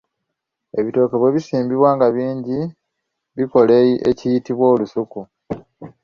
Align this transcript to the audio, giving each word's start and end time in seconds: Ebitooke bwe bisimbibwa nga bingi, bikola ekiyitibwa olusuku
Ebitooke 0.79 1.15
bwe 1.17 1.33
bisimbibwa 1.35 1.89
nga 1.95 2.07
bingi, 2.15 2.59
bikola 3.37 3.75
ekiyitibwa 4.09 4.65
olusuku 4.73 5.19